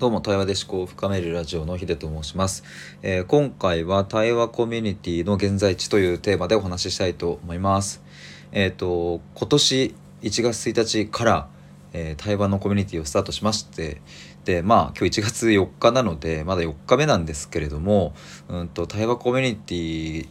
[0.00, 2.64] どうも、対話で思考を深めるラジオのヒデと申します、
[3.02, 8.02] えー、今回は対話コミュニティの現在地というテーマでお話ししたいと思います。
[8.50, 11.48] えっ、ー、と、今年1月1日から、
[11.92, 14.00] えー、対話のコミュニティをスタートしまして、
[14.46, 18.14] で、まあ今日1月4日なので、まだ4日目なんですけれども、
[18.48, 20.28] うんと、対話コミュニティ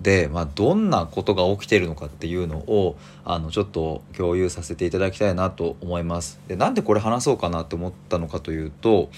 [0.00, 6.40] で、まあ、どんなことが起きているのかっていうのをあのちょっと共有させていただきたいなと思います。
[6.48, 9.10] でなんでこれ話そうかなって思ったのかというと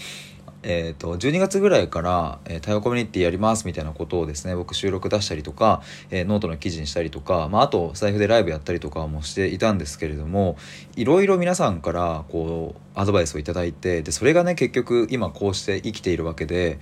[0.63, 10.57] えーと、12月ぐらいから、えー、対話コミュニティやりますみたいなことをですね僕収録出したりとか、えー、ノートの記事にしたりとか、まあ、あと財布でライブやったりとかもしていたんですけれども
[10.97, 16.79] いろいろ皆さんからこうアドバイスを頂いてでそれがね結局今こうして生きているわけで、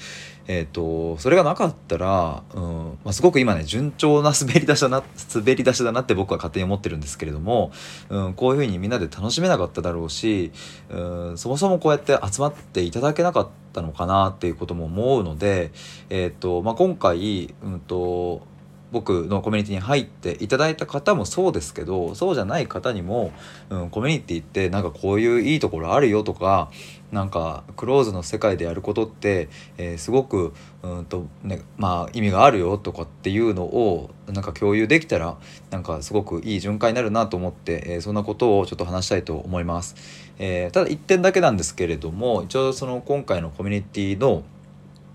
[0.48, 5.02] えーと、それがなかったら、うんまあ、すごく今ね順調な滑り出しだな
[5.34, 7.70] 滑り出しだなって僕は勝手に思ってるんですけれども、
[8.08, 10.50] うん、こういうふうにみんなで楽しめなかっただろうし、
[10.88, 15.70] うん、そもそもこうやって集まっていただけなかったったのかなっていうことも思うので、
[16.10, 18.46] えーとまあ、今回、うんと、
[18.90, 23.32] 僕のコミュニティに入っていただいた方もそうですけどそうじゃない方にも、
[23.70, 26.70] うん、コミュニティってなんかこういういいところあるよとか
[27.12, 35.38] なんかクローズの世界でやることって、えー、すごくうんと、ねまあ、意味があるよとかっていうのをなんか共有できたら
[35.70, 39.96] なんかすごくいい循環になるなと思って、えー、そんなことをちょっと話したいと思います。
[40.38, 44.44] えー、ただ1点だけなんですけれども一応その今回のコミュニティの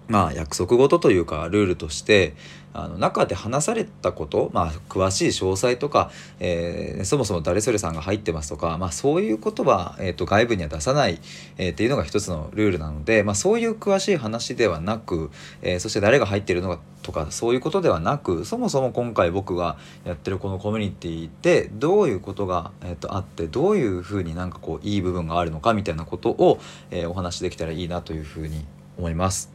[0.07, 2.35] まあ約束事というかルールとして
[2.73, 11.19] あの中で話されたこと、まあ、詳しい詳細とか、えー、そもそも誰それさんが入ってますとか、まあ、そういうことは、えーと、外部には出さない、
[11.57, 15.29] えー、っていうのが一つのルールなので、まあ、そういう詳しい話ではなく、
[15.61, 26.59] えー、そして誰が入ってるのかとかそういうことではなくそもそも今回僕がやってるこのコミュニティでどういうことが、えーと、あってどういうふうになんかこういい部分があるのかみたいなことを、
[26.89, 28.65] えー、お話しできたらいいなというふうに
[28.97, 29.51] 思います。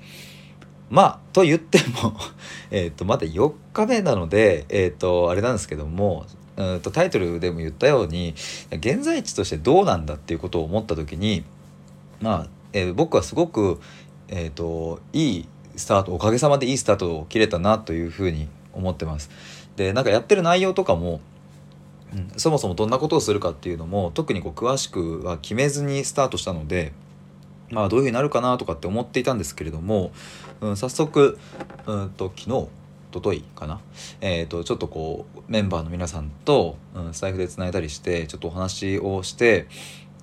[0.90, 2.14] まあと言っても
[2.70, 6.26] えとまだ4日目なので、えーと、あれなんですけども
[6.56, 8.34] うんとタイトルでも言ったように
[8.72, 11.44] 現在地としてどうなんだっていうことを思った時に
[12.20, 13.80] まあ、えー、僕はすごく、
[14.28, 19.30] えーと、いいスタートおかげさまでいいスタートを切れたなというふうに思ってます。
[19.76, 21.20] でなんかやってる内容とかも
[22.12, 26.92] うん、そもそもどんなことをするかっていうのも特にこう詳しくは決めずにスタートしたので
[27.70, 30.10] まあどういうふうになるかなとかって思っていたんですけれども、
[30.60, 31.38] うん、早速
[31.86, 32.68] うんと昨日お
[33.10, 33.80] とといかな、
[34.20, 39.66] えーと、ちょっとこうメンバーの皆さんと、うん、スタイフでつないだりしてちょっとお話をして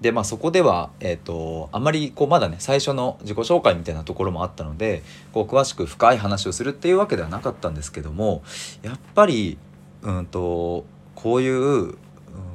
[0.01, 8.44] でまあそこでは、えーと、あまりこうまだね最初の自己紹介みたいなところもあったのでこう詳しく深い話をするっていうわけではなかったんですけども
[8.83, 9.57] やっぱり、
[10.03, 10.85] うんと
[11.16, 11.95] こういう、うん、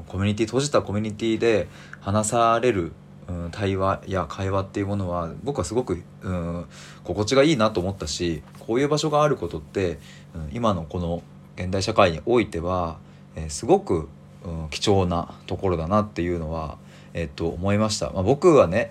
[0.06, 1.66] コミュニティ閉じたコミュニティで
[2.00, 2.92] 話される
[3.30, 6.66] うん、対話や会話っていうものは僕はすごく、うん、
[7.04, 9.98] 心地がいいなと思ったしこういう場所があることって、
[10.34, 11.22] うん、今のこの
[11.56, 12.98] 現代社会においては、
[13.36, 14.08] えー、すごく、
[14.44, 16.78] うん、貴重なところだなっていうのは、
[17.14, 18.10] えー、っと思いました。
[18.10, 18.90] まあ、僕はね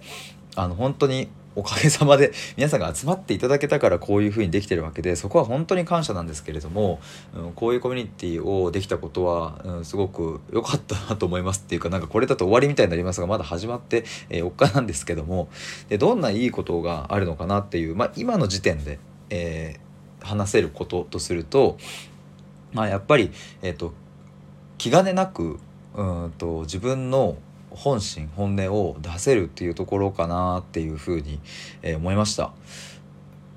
[0.55, 6.99] あの本当におかげさまで皆さんが集まっていただけたからこういうふうにできてるわけでそこは本当に感謝なんですけれども、
[7.35, 15.49] うん、こういうコミュニティをできたことは、うん、すごく良かったなと思いますっていうかなんかこれだと終わりみたいになりますがまだ始まって、えー、4日なんですけども
[15.89, 18.99] でどんないいことがあるのかなっていう、まあ、今の時点で、
[19.29, 21.77] えー、話せることとすると、
[22.73, 23.31] まあ、やっぱり、
[23.61, 23.93] えーと、
[24.77, 25.59] 気兼ねなく
[25.95, 27.37] うんと自分の
[27.72, 31.40] 本心本音を出せるっていうところかなっていうふうに、
[31.81, 32.53] えー、思いました。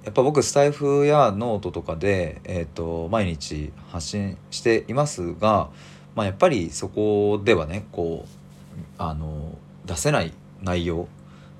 [0.05, 5.71] やっぱ僕スタエフやノートとかで、えーと、毎日発信していますが、
[6.17, 9.57] まあ、やっぱりそこではねこうあの
[9.87, 11.07] 出せない内容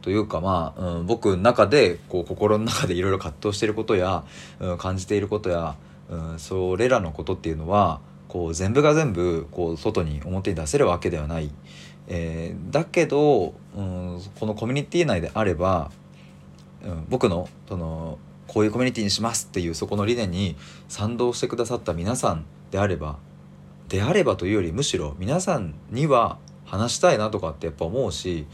[0.01, 4.25] というかまあ、うん、僕の中でこう心の中でいろいろ葛藤していることや、
[4.59, 5.77] うん、感じていることや、
[6.11, 11.51] うん、それらのことっていうのはこう全部が全部こう外に表に出せるわけではない。
[12.09, 15.91] えー、だけど、うん、このコミュニティ内であれば、
[16.85, 20.57] うん、僕のそのこういうコミュニティにしますっていうそこの理念に
[20.89, 23.19] 賛同してくださった皆さんであれば
[23.89, 28.47] であればというよりむしろ皆さんには話したいなとかってやっぱ思うし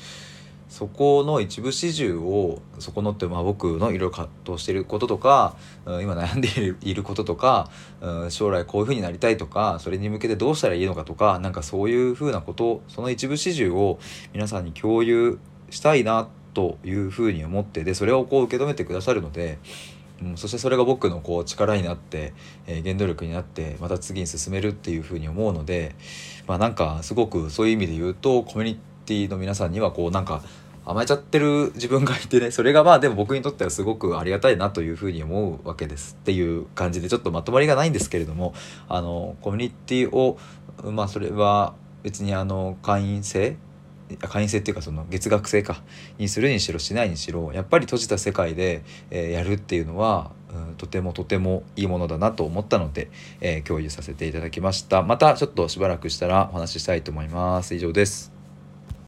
[0.69, 5.57] そこの一部始終をそこのってまあ僕のいろいろ葛藤していることとか、
[5.87, 6.49] うん、今悩んで
[6.83, 7.71] いることとか、
[8.01, 13.99] うん、将来こういうふうになりたいとかそれに向けてどうしたらいいのかとかなんかそういうふうなことその一部始終を
[14.35, 15.39] 皆さんに共有
[15.71, 19.59] したいなというふうに思ってでそれをこう受け止めてくださるので。
[20.21, 22.33] うん、そしてそれが僕のこう力になって、
[22.67, 25.95] えー、原動力になってまた次に進めるっていうふうに思うので
[26.49, 30.43] まあなんかすごくそういう意味で言うとコミュニティの皆さんにはこうなんか
[30.85, 38.55] 甘えちゃってる自分がいてねそれがまあでも僕にとってはすごくありがたいなというふうに思うわけですっていう感じでちょっとまとまりがないんですけれども
[38.89, 40.39] あのコミュニティを
[40.85, 43.57] まあそれは別にあの会員制
[44.17, 45.83] 会員制っていうかその月額制か
[46.17, 53.11] にするにしろしないにしろやっぱり閉じた世界で、え、やるっていうのは、うん、とてもとてもいいものだなと思ったので、
[53.43, 55.03] え、共有させていただきました。
[55.03, 57.75] またちょっとしばらくしたらお話ししたいと思います。
[57.75, 58.38] 以上です。